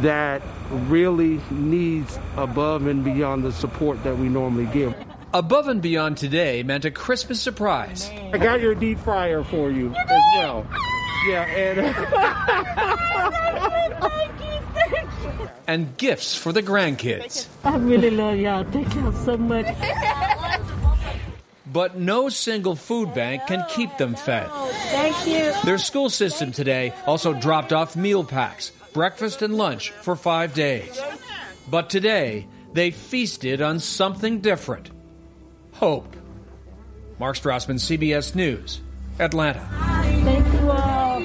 that 0.00 0.42
really 0.88 1.40
needs 1.50 2.18
above 2.36 2.88
and 2.88 3.04
beyond 3.04 3.44
the 3.44 3.52
support 3.52 4.02
that 4.02 4.18
we 4.18 4.28
normally 4.28 4.66
give. 4.66 4.92
Above 5.34 5.68
and 5.68 5.80
Beyond 5.80 6.18
today 6.18 6.62
meant 6.62 6.84
a 6.84 6.90
Christmas 6.90 7.40
surprise. 7.40 8.10
I 8.32 8.38
got 8.38 8.60
your 8.60 8.74
deep 8.74 8.98
fryer 8.98 9.42
for 9.44 9.70
you 9.70 9.94
as 9.94 10.22
well. 10.36 10.66
Yeah, 11.28 11.44
and 11.44 11.80
oh, 14.02 14.32
and 15.66 15.96
gifts 15.96 16.36
for 16.36 16.52
the 16.52 16.62
grandkids. 16.62 17.46
I 17.64 17.76
really 17.76 18.10
love 18.10 18.36
y'all. 18.36 18.64
Thank 18.64 18.94
y'all 18.94 19.12
so 19.12 19.36
much. 19.36 19.66
But 21.66 21.96
no 21.96 22.28
single 22.28 22.76
food 22.76 23.14
bank 23.14 23.46
can 23.46 23.64
keep 23.70 23.96
them 23.96 24.14
fed. 24.14 24.48
Thank 24.50 25.26
you. 25.26 25.52
Their 25.64 25.78
school 25.78 26.10
system 26.10 26.52
today 26.52 26.92
also 27.06 27.32
dropped 27.32 27.72
off 27.72 27.96
meal 27.96 28.24
packs, 28.24 28.72
breakfast 28.92 29.40
and 29.40 29.56
lunch 29.56 29.90
for 29.90 30.14
five 30.14 30.52
days. 30.52 31.00
But 31.70 31.88
today, 31.88 32.46
they 32.74 32.90
feasted 32.90 33.62
on 33.62 33.78
something 33.80 34.40
different 34.40 34.90
hope. 35.72 36.14
Mark 37.18 37.36
Strassmann, 37.36 37.80
CBS 37.80 38.34
News, 38.34 38.80
Atlanta. 39.18 39.66
Thank 40.24 40.52
you 40.52 40.70
all. 40.70 41.22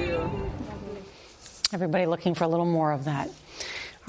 Everybody 1.74 2.06
looking 2.06 2.34
for 2.34 2.46
a 2.46 2.48
little 2.48 2.66
more 2.66 2.92
of 2.92 3.06
that. 3.06 3.30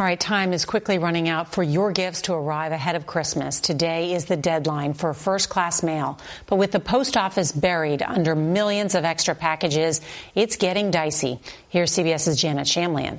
All 0.00 0.07
right, 0.07 0.21
time 0.21 0.52
is 0.52 0.64
quickly 0.64 0.99
running 0.99 1.28
out 1.28 1.50
for 1.50 1.61
your 1.61 1.90
gifts 1.90 2.23
to 2.23 2.33
arrive 2.33 2.71
ahead 2.71 2.95
of 2.95 3.05
Christmas. 3.05 3.59
Today 3.59 4.12
is 4.12 4.26
the 4.26 4.37
deadline 4.37 4.95
for 4.95 5.12
first 5.12 5.49
class 5.49 5.83
mail. 5.83 6.21
But 6.47 6.55
with 6.55 6.71
the 6.71 6.78
post 6.78 7.17
office 7.17 7.50
buried 7.50 8.00
under 8.00 8.37
millions 8.37 8.95
of 8.95 9.05
extra 9.05 9.35
packages, 9.35 10.00
it's 10.37 10.55
getting 10.55 10.93
dicey. 10.93 11.40
Here's 11.69 11.90
CBS's 11.90 12.40
Janet 12.40 12.69
Shamlian. 12.69 13.19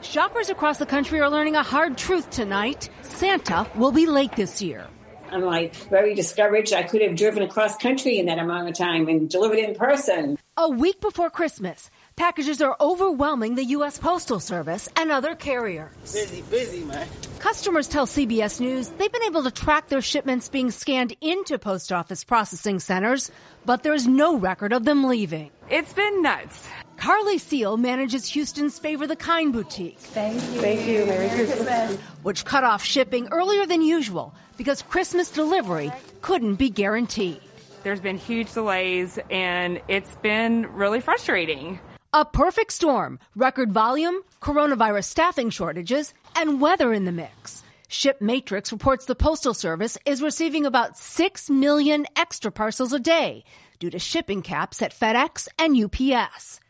Shoppers 0.00 0.48
across 0.48 0.78
the 0.78 0.86
country 0.86 1.20
are 1.20 1.28
learning 1.28 1.54
a 1.54 1.62
hard 1.62 1.98
truth 1.98 2.30
tonight. 2.30 2.88
Santa 3.02 3.66
will 3.74 3.92
be 3.92 4.06
late 4.06 4.32
this 4.36 4.62
year. 4.62 4.86
I'm 5.32 5.42
like 5.42 5.74
very 5.88 6.14
discouraged. 6.14 6.72
I 6.72 6.82
could 6.82 7.02
have 7.02 7.16
driven 7.16 7.42
across 7.42 7.76
country 7.76 8.18
in 8.18 8.26
that 8.26 8.38
amount 8.38 8.68
of 8.68 8.74
time 8.74 9.08
and 9.08 9.28
delivered 9.28 9.58
in 9.58 9.74
person. 9.74 10.38
A 10.56 10.68
week 10.68 11.00
before 11.00 11.30
Christmas, 11.30 11.88
packages 12.16 12.60
are 12.60 12.76
overwhelming 12.80 13.54
the 13.54 13.64
U.S. 13.66 13.98
Postal 13.98 14.40
Service 14.40 14.88
and 14.96 15.10
other 15.10 15.34
carriers. 15.34 15.90
Busy, 16.12 16.42
busy, 16.42 16.84
man. 16.84 17.06
Customers 17.38 17.88
tell 17.88 18.06
CBS 18.06 18.60
News 18.60 18.88
they've 18.88 19.10
been 19.12 19.22
able 19.22 19.44
to 19.44 19.50
track 19.50 19.88
their 19.88 20.02
shipments 20.02 20.48
being 20.48 20.70
scanned 20.70 21.16
into 21.20 21.58
post 21.58 21.92
office 21.92 22.24
processing 22.24 22.78
centers, 22.78 23.30
but 23.64 23.82
there's 23.82 24.06
no 24.06 24.36
record 24.36 24.72
of 24.72 24.84
them 24.84 25.04
leaving. 25.04 25.50
It's 25.70 25.92
been 25.92 26.20
nuts. 26.20 26.68
Carly 26.98 27.38
Seal 27.38 27.78
manages 27.78 28.26
Houston's 28.26 28.78
Favor 28.78 29.06
the 29.06 29.16
Kind 29.16 29.54
boutique. 29.54 29.98
Thank 29.98 30.34
you. 30.34 30.60
Thank 30.60 30.86
you. 30.86 31.06
Merry 31.06 31.30
Christmas. 31.30 31.96
Which 32.22 32.44
cut 32.44 32.64
off 32.64 32.84
shipping 32.84 33.28
earlier 33.30 33.64
than 33.64 33.80
usual 33.80 34.34
because 34.60 34.82
Christmas 34.82 35.30
delivery 35.30 35.90
couldn't 36.20 36.56
be 36.56 36.68
guaranteed. 36.68 37.40
There's 37.82 37.98
been 37.98 38.18
huge 38.18 38.52
delays 38.52 39.18
and 39.30 39.80
it's 39.88 40.14
been 40.16 40.66
really 40.74 41.00
frustrating. 41.00 41.80
A 42.12 42.26
perfect 42.26 42.74
storm, 42.74 43.18
record 43.34 43.72
volume, 43.72 44.20
coronavirus 44.42 45.04
staffing 45.04 45.48
shortages, 45.48 46.12
and 46.36 46.60
weather 46.60 46.92
in 46.92 47.06
the 47.06 47.10
mix. 47.10 47.62
Ship 47.88 48.20
Matrix 48.20 48.70
reports 48.70 49.06
the 49.06 49.14
Postal 49.14 49.54
Service 49.54 49.96
is 50.04 50.20
receiving 50.20 50.66
about 50.66 50.98
6 50.98 51.48
million 51.48 52.04
extra 52.14 52.52
parcels 52.52 52.92
a 52.92 53.00
day 53.00 53.44
due 53.78 53.88
to 53.88 53.98
shipping 53.98 54.42
caps 54.42 54.82
at 54.82 54.92
FedEx 54.92 55.48
and 55.58 55.74
UPS. 55.74 56.60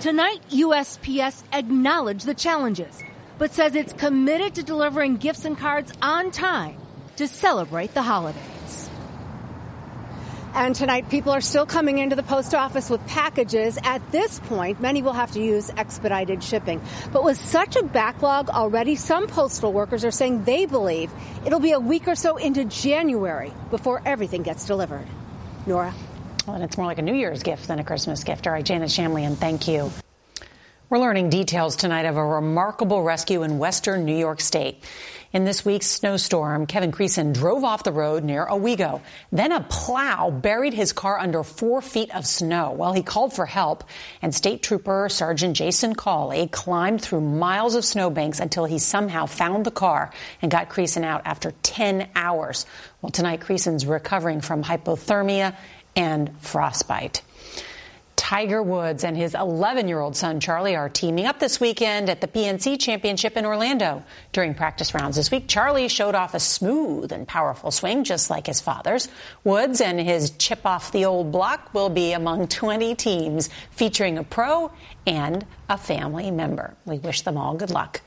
Tonight, 0.00 0.40
USPS 0.48 1.42
acknowledged 1.52 2.24
the 2.24 2.32
challenges, 2.32 3.02
but 3.36 3.52
says 3.52 3.74
it's 3.74 3.92
committed 3.92 4.54
to 4.54 4.62
delivering 4.62 5.16
gifts 5.16 5.44
and 5.44 5.58
cards 5.58 5.92
on 6.00 6.30
time 6.30 6.78
to 7.16 7.28
celebrate 7.28 7.94
the 7.94 8.02
holidays. 8.02 8.90
And 10.54 10.74
tonight, 10.74 11.10
people 11.10 11.32
are 11.32 11.42
still 11.42 11.66
coming 11.66 11.98
into 11.98 12.16
the 12.16 12.22
post 12.22 12.54
office 12.54 12.88
with 12.88 13.06
packages. 13.06 13.78
At 13.82 14.10
this 14.10 14.38
point, 14.38 14.80
many 14.80 15.02
will 15.02 15.12
have 15.12 15.32
to 15.32 15.42
use 15.42 15.70
expedited 15.76 16.42
shipping. 16.42 16.80
But 17.12 17.24
with 17.24 17.36
such 17.36 17.76
a 17.76 17.82
backlog 17.82 18.48
already, 18.48 18.96
some 18.96 19.26
postal 19.26 19.70
workers 19.70 20.02
are 20.06 20.10
saying 20.10 20.44
they 20.44 20.64
believe 20.64 21.10
it'll 21.44 21.60
be 21.60 21.72
a 21.72 21.80
week 21.80 22.08
or 22.08 22.14
so 22.14 22.38
into 22.38 22.64
January 22.64 23.52
before 23.70 24.00
everything 24.06 24.42
gets 24.42 24.64
delivered. 24.64 25.06
Norah? 25.66 25.92
Well, 26.46 26.56
and 26.56 26.64
it's 26.64 26.78
more 26.78 26.86
like 26.86 26.98
a 26.98 27.02
New 27.02 27.14
Year's 27.14 27.42
gift 27.42 27.68
than 27.68 27.78
a 27.78 27.84
Christmas 27.84 28.24
gift. 28.24 28.46
All 28.46 28.52
right, 28.54 28.64
Janet 28.64 28.88
Shamlian, 28.88 29.36
thank 29.36 29.68
you. 29.68 29.92
We're 30.88 31.00
learning 31.00 31.30
details 31.30 31.74
tonight 31.74 32.06
of 32.06 32.16
a 32.16 32.24
remarkable 32.24 33.02
rescue 33.02 33.42
in 33.42 33.58
western 33.58 34.04
New 34.04 34.16
York 34.16 34.40
State. 34.40 34.84
In 35.32 35.44
this 35.44 35.64
week's 35.64 35.86
snowstorm, 35.86 36.66
Kevin 36.66 36.92
Creason 36.92 37.34
drove 37.34 37.64
off 37.64 37.82
the 37.82 37.92
road 37.92 38.22
near 38.22 38.46
Owego. 38.46 39.00
Then 39.32 39.50
a 39.50 39.60
plow 39.60 40.30
buried 40.30 40.72
his 40.72 40.92
car 40.92 41.18
under 41.18 41.42
four 41.42 41.82
feet 41.82 42.14
of 42.14 42.24
snow. 42.26 42.70
Well, 42.70 42.92
he 42.92 43.02
called 43.02 43.32
for 43.32 43.44
help, 43.44 43.84
and 44.22 44.32
State 44.32 44.62
Trooper 44.62 45.08
Sergeant 45.08 45.56
Jason 45.56 45.94
Cawley 45.94 46.46
climbed 46.46 47.02
through 47.02 47.22
miles 47.22 47.74
of 47.74 47.84
snowbanks 47.84 48.38
until 48.38 48.66
he 48.66 48.78
somehow 48.78 49.26
found 49.26 49.66
the 49.66 49.72
car 49.72 50.12
and 50.40 50.50
got 50.50 50.70
Creason 50.70 51.04
out 51.04 51.22
after 51.24 51.52
10 51.62 52.08
hours. 52.14 52.64
Well, 53.02 53.10
tonight, 53.10 53.40
Creason's 53.40 53.84
recovering 53.84 54.40
from 54.40 54.62
hypothermia 54.62 55.56
and 55.96 56.40
frostbite. 56.40 57.22
Tiger 58.26 58.60
Woods 58.60 59.04
and 59.04 59.16
his 59.16 59.36
11 59.36 59.86
year 59.86 60.00
old 60.00 60.16
son 60.16 60.40
Charlie 60.40 60.74
are 60.74 60.88
teaming 60.88 61.26
up 61.26 61.38
this 61.38 61.60
weekend 61.60 62.10
at 62.10 62.20
the 62.20 62.26
PNC 62.26 62.80
Championship 62.80 63.36
in 63.36 63.46
Orlando. 63.46 64.02
During 64.32 64.52
practice 64.52 64.94
rounds 64.94 65.14
this 65.14 65.30
week, 65.30 65.46
Charlie 65.46 65.86
showed 65.86 66.16
off 66.16 66.34
a 66.34 66.40
smooth 66.40 67.12
and 67.12 67.28
powerful 67.28 67.70
swing 67.70 68.02
just 68.02 68.28
like 68.28 68.48
his 68.48 68.60
father's. 68.60 69.08
Woods 69.44 69.80
and 69.80 70.00
his 70.00 70.32
chip 70.38 70.66
off 70.66 70.90
the 70.90 71.04
old 71.04 71.30
block 71.30 71.72
will 71.72 71.88
be 71.88 72.10
among 72.10 72.48
20 72.48 72.96
teams 72.96 73.48
featuring 73.70 74.18
a 74.18 74.24
pro 74.24 74.72
and 75.06 75.46
a 75.68 75.78
family 75.78 76.32
member. 76.32 76.74
We 76.84 76.98
wish 76.98 77.22
them 77.22 77.36
all 77.36 77.54
good 77.54 77.70
luck. 77.70 78.00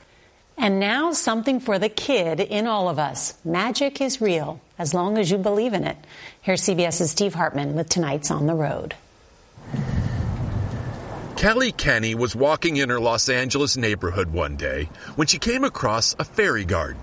And 0.58 0.78
now 0.78 1.12
something 1.12 1.60
for 1.60 1.78
the 1.78 1.88
kid 1.88 2.40
in 2.40 2.66
all 2.66 2.90
of 2.90 2.98
us. 2.98 3.32
Magic 3.42 4.02
is 4.02 4.20
real 4.20 4.60
as 4.78 4.92
long 4.92 5.16
as 5.16 5.30
you 5.30 5.38
believe 5.38 5.72
in 5.72 5.84
it. 5.84 5.96
Here's 6.42 6.60
CBS's 6.60 7.10
Steve 7.10 7.32
Hartman 7.32 7.74
with 7.74 7.88
tonight's 7.88 8.30
On 8.30 8.46
the 8.46 8.54
Road. 8.54 8.94
Kelly 11.40 11.72
Kenny 11.72 12.14
was 12.14 12.36
walking 12.36 12.76
in 12.76 12.90
her 12.90 13.00
Los 13.00 13.30
Angeles 13.30 13.74
neighborhood 13.78 14.30
one 14.30 14.56
day 14.56 14.90
when 15.16 15.26
she 15.26 15.38
came 15.38 15.64
across 15.64 16.14
a 16.18 16.22
fairy 16.22 16.66
garden. 16.66 17.00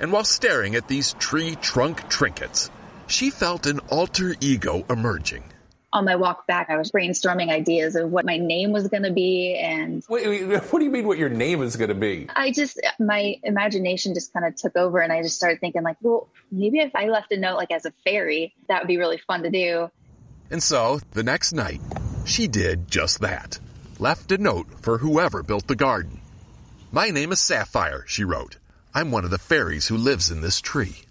And 0.00 0.10
while 0.10 0.24
staring 0.24 0.74
at 0.74 0.88
these 0.88 1.12
tree 1.12 1.54
trunk 1.54 2.08
trinkets, 2.08 2.68
she 3.06 3.30
felt 3.30 3.64
an 3.64 3.78
alter 3.88 4.34
ego 4.40 4.84
emerging. 4.90 5.44
On 5.92 6.04
my 6.04 6.16
walk 6.16 6.48
back, 6.48 6.68
I 6.68 6.76
was 6.76 6.90
brainstorming 6.90 7.48
ideas 7.48 7.94
of 7.94 8.10
what 8.10 8.24
my 8.24 8.38
name 8.38 8.72
was 8.72 8.88
going 8.88 9.04
to 9.04 9.12
be. 9.12 9.54
And 9.54 10.02
wait, 10.08 10.26
wait, 10.26 10.62
what 10.72 10.80
do 10.80 10.84
you 10.84 10.90
mean 10.90 11.06
what 11.06 11.16
your 11.16 11.28
name 11.28 11.62
is 11.62 11.76
going 11.76 11.90
to 11.90 11.94
be? 11.94 12.26
I 12.34 12.50
just, 12.50 12.80
my 12.98 13.36
imagination 13.44 14.14
just 14.14 14.32
kind 14.32 14.44
of 14.46 14.56
took 14.56 14.76
over 14.76 14.98
and 14.98 15.12
I 15.12 15.22
just 15.22 15.36
started 15.36 15.60
thinking, 15.60 15.84
like, 15.84 15.98
well, 16.02 16.26
maybe 16.50 16.80
if 16.80 16.90
I 16.96 17.06
left 17.06 17.30
a 17.30 17.38
note 17.38 17.54
like 17.54 17.70
as 17.70 17.86
a 17.86 17.92
fairy, 18.02 18.52
that 18.66 18.82
would 18.82 18.88
be 18.88 18.96
really 18.96 19.18
fun 19.18 19.44
to 19.44 19.50
do. 19.50 19.92
And 20.50 20.60
so 20.60 20.98
the 21.12 21.22
next 21.22 21.52
night, 21.52 21.80
she 22.24 22.48
did 22.48 22.90
just 22.90 23.20
that 23.20 23.60
left 23.98 24.32
a 24.32 24.38
note 24.38 24.66
for 24.80 24.98
whoever 24.98 25.42
built 25.42 25.66
the 25.66 25.76
garden. 25.76 26.20
My 26.92 27.10
name 27.10 27.32
is 27.32 27.40
Sapphire, 27.40 28.04
she 28.06 28.24
wrote. 28.24 28.56
I'm 28.94 29.10
one 29.10 29.24
of 29.24 29.30
the 29.30 29.38
fairies 29.38 29.88
who 29.88 29.96
lives 29.96 30.30
in 30.30 30.40
this 30.40 30.60
tree. 30.60 31.02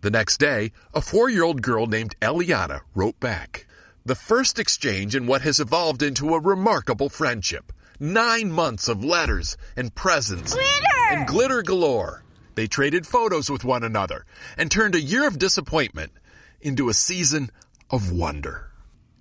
The 0.00 0.10
next 0.10 0.38
day, 0.38 0.72
a 0.94 1.00
four 1.00 1.28
year 1.28 1.42
old 1.42 1.62
girl 1.62 1.86
named 1.86 2.14
Eliana 2.20 2.80
wrote 2.94 3.18
back. 3.20 3.66
The 4.04 4.14
first 4.14 4.58
exchange 4.58 5.14
in 5.14 5.26
what 5.26 5.42
has 5.42 5.60
evolved 5.60 6.02
into 6.02 6.34
a 6.34 6.40
remarkable 6.40 7.08
friendship. 7.08 7.72
Nine 8.00 8.50
months 8.52 8.88
of 8.88 9.04
letters 9.04 9.56
and 9.76 9.94
presents 9.94 10.54
glitter! 10.54 11.10
and 11.10 11.26
glitter 11.26 11.62
galore. 11.62 12.22
They 12.54 12.66
traded 12.66 13.06
photos 13.06 13.50
with 13.50 13.64
one 13.64 13.82
another 13.82 14.24
and 14.56 14.70
turned 14.70 14.94
a 14.94 15.00
year 15.00 15.26
of 15.26 15.38
disappointment 15.38 16.12
into 16.60 16.88
a 16.88 16.94
season 16.94 17.50
of 17.90 18.12
wonder. 18.12 18.70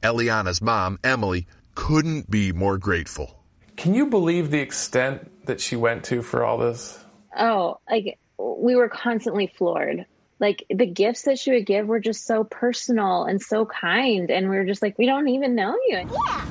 Eliana's 0.04 0.62
mom, 0.62 1.00
Emily, 1.04 1.48
couldn't 1.78 2.30
be 2.30 2.52
more 2.52 2.80
grateful. 2.80 3.40
Can 3.78 3.94
you 3.94 4.08
believe 4.08 4.50
the 4.50 4.60
extent 4.60 5.46
that 5.46 5.62
she 5.62 5.76
went 5.76 6.04
to 6.06 6.24
for 6.24 6.44
all 6.44 6.58
this? 6.58 6.98
Oh, 7.38 7.80
like 7.90 8.18
we 8.40 8.76
were 8.76 8.90
constantly 8.90 9.46
floored. 9.46 10.08
Like 10.40 10.66
the 10.70 10.88
gifts 10.88 11.22
that 11.22 11.38
she 11.38 11.52
would 11.52 11.68
give 11.68 11.88
were 11.88 12.00
just 12.00 12.26
so 12.26 12.44
personal 12.44 13.26
and 13.26 13.40
so 13.40 13.68
kind. 13.68 14.32
And 14.32 14.50
we 14.50 14.56
were 14.56 14.66
just 14.66 14.82
like, 14.82 14.98
we 14.98 15.06
don't 15.06 15.28
even 15.30 15.54
know 15.54 15.78
you. 15.88 15.98
Yeah. 15.98 16.46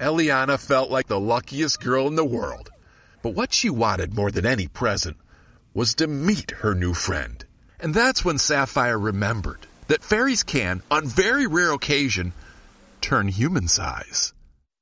Eliana 0.00 0.58
felt 0.58 0.90
like 0.90 1.06
the 1.06 1.20
luckiest 1.20 1.80
girl 1.80 2.08
in 2.08 2.16
the 2.16 2.24
world. 2.24 2.70
But 3.22 3.34
what 3.34 3.54
she 3.54 3.70
wanted 3.70 4.14
more 4.14 4.32
than 4.32 4.44
any 4.44 4.66
present 4.66 5.16
was 5.72 5.94
to 5.94 6.08
meet 6.08 6.50
her 6.50 6.74
new 6.74 6.94
friend 6.94 7.44
And 7.80 7.94
that's 7.94 8.24
when 8.24 8.38
Sapphire 8.38 8.98
remembered 8.98 9.66
that 9.88 10.02
fairies 10.02 10.42
can, 10.42 10.82
on 10.90 11.06
very 11.06 11.46
rare 11.46 11.72
occasion, 11.72 12.32
turn 13.00 13.28
human 13.28 13.68
size. 13.68 14.32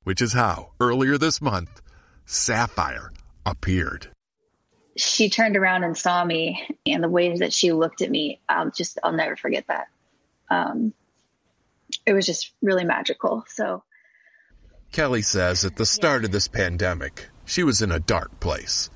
Which 0.03 0.21
is 0.21 0.33
how, 0.33 0.71
earlier 0.79 1.17
this 1.17 1.41
month, 1.41 1.81
Sapphire 2.25 3.11
appeared. 3.45 4.09
She 4.95 5.29
turned 5.29 5.57
around 5.57 5.83
and 5.83 5.97
saw 5.97 6.23
me, 6.23 6.67
and 6.85 7.03
the 7.03 7.09
way 7.09 7.37
that 7.37 7.53
she 7.53 7.71
looked 7.71 8.01
at 8.01 8.11
me, 8.11 8.41
I'll 8.47 8.69
just, 8.69 8.99
I'll 9.03 9.13
never 9.13 9.35
forget 9.35 9.65
that. 9.67 9.87
Um, 10.49 10.93
it 12.05 12.13
was 12.13 12.25
just 12.25 12.51
really 12.61 12.85
magical. 12.85 13.43
So, 13.47 13.83
Kelly 14.91 15.23
says 15.23 15.65
at 15.65 15.77
the 15.77 15.85
start 15.85 16.25
of 16.25 16.31
this 16.31 16.47
pandemic, 16.47 17.29
she 17.45 17.63
was 17.63 17.81
in 17.81 17.91
a 17.91 17.99
dark 17.99 18.39
place. 18.39 18.89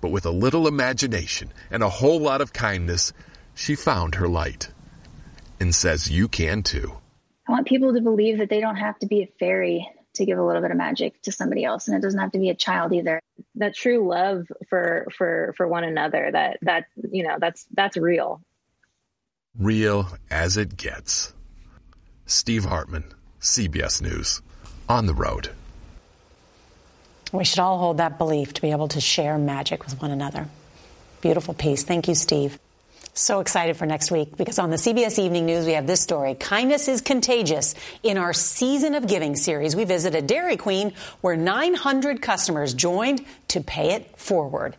But 0.00 0.10
with 0.10 0.26
a 0.26 0.30
little 0.30 0.66
imagination 0.66 1.52
and 1.70 1.82
a 1.82 1.88
whole 1.88 2.20
lot 2.20 2.40
of 2.40 2.52
kindness, 2.52 3.12
she 3.54 3.74
found 3.74 4.16
her 4.16 4.28
light. 4.28 4.70
And 5.60 5.74
says 5.74 6.10
you 6.10 6.28
can 6.28 6.62
too. 6.62 6.98
I 7.48 7.52
want 7.52 7.66
people 7.66 7.94
to 7.94 8.00
believe 8.00 8.38
that 8.38 8.50
they 8.50 8.60
don't 8.60 8.76
have 8.76 8.98
to 9.00 9.06
be 9.06 9.22
a 9.22 9.32
fairy 9.38 9.88
to 10.14 10.24
give 10.24 10.38
a 10.38 10.44
little 10.44 10.62
bit 10.62 10.70
of 10.70 10.76
magic 10.76 11.20
to 11.22 11.32
somebody 11.32 11.64
else. 11.64 11.88
And 11.88 11.96
it 11.96 12.00
doesn't 12.00 12.18
have 12.18 12.32
to 12.32 12.38
be 12.38 12.50
a 12.50 12.54
child 12.54 12.92
either. 12.92 13.20
That 13.56 13.74
true 13.74 14.08
love 14.08 14.46
for 14.68 15.06
for 15.16 15.54
for 15.56 15.66
one 15.66 15.84
another 15.84 16.30
that 16.32 16.58
that 16.62 16.86
you 17.10 17.24
know 17.24 17.36
that's 17.40 17.66
that's 17.72 17.96
real. 17.96 18.40
Real 19.58 20.08
as 20.30 20.56
it 20.56 20.76
gets. 20.76 21.32
Steve 22.26 22.64
hartman 22.64 23.04
cbs 23.40 24.00
news 24.00 24.40
on 24.88 25.06
the 25.06 25.14
road. 25.14 25.50
We 27.32 27.44
should 27.44 27.58
all 27.58 27.78
hold 27.78 27.98
that 27.98 28.16
belief 28.16 28.54
to 28.54 28.62
be 28.62 28.70
able 28.70 28.88
to 28.88 29.00
share 29.00 29.36
magic 29.38 29.84
with 29.84 30.00
one 30.00 30.10
another. 30.10 30.48
Beautiful 31.20 31.54
piece. 31.54 31.82
Thank 31.82 32.08
you 32.08 32.14
steve 32.14 32.58
so 33.14 33.40
excited 33.40 33.76
for 33.76 33.86
next 33.86 34.10
week 34.10 34.36
because 34.36 34.58
on 34.58 34.70
the 34.70 34.76
CBS 34.76 35.18
Evening 35.18 35.46
News, 35.46 35.66
we 35.66 35.72
have 35.72 35.86
this 35.86 36.00
story. 36.00 36.34
Kindness 36.34 36.88
is 36.88 37.00
contagious. 37.00 37.74
In 38.02 38.18
our 38.18 38.32
Season 38.32 38.94
of 38.94 39.06
Giving 39.06 39.36
series, 39.36 39.76
we 39.76 39.84
visited 39.84 40.26
Dairy 40.26 40.56
Queen 40.56 40.92
where 41.20 41.36
900 41.36 42.20
customers 42.20 42.74
joined 42.74 43.24
to 43.48 43.60
pay 43.60 43.92
it 43.92 44.18
forward. 44.18 44.76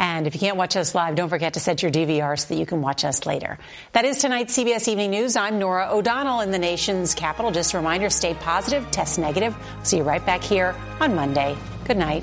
And 0.00 0.28
if 0.28 0.34
you 0.34 0.40
can't 0.40 0.56
watch 0.56 0.76
us 0.76 0.94
live, 0.94 1.16
don't 1.16 1.28
forget 1.28 1.54
to 1.54 1.60
set 1.60 1.82
your 1.82 1.90
DVR 1.90 2.38
so 2.38 2.54
that 2.54 2.60
you 2.60 2.66
can 2.66 2.82
watch 2.82 3.04
us 3.04 3.26
later. 3.26 3.58
That 3.92 4.04
is 4.04 4.18
tonight's 4.18 4.56
CBS 4.56 4.86
Evening 4.86 5.10
News. 5.10 5.34
I'm 5.34 5.58
Norah 5.58 5.88
O'Donnell 5.90 6.40
in 6.40 6.52
the 6.52 6.58
nation's 6.58 7.14
capital. 7.14 7.50
Just 7.50 7.74
a 7.74 7.78
reminder, 7.78 8.08
stay 8.08 8.34
positive, 8.34 8.88
test 8.92 9.18
negative. 9.18 9.56
See 9.82 9.96
you 9.96 10.04
right 10.04 10.24
back 10.24 10.42
here 10.42 10.76
on 11.00 11.16
Monday. 11.16 11.56
Good 11.84 11.96
night. 11.96 12.22